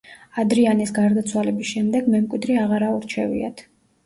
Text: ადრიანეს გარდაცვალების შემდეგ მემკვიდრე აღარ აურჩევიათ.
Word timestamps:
ადრიანეს 0.43 0.93
გარდაცვალების 0.95 1.69
შემდეგ 1.75 2.09
მემკვიდრე 2.15 2.57
აღარ 2.63 2.89
აურჩევიათ. 2.89 3.65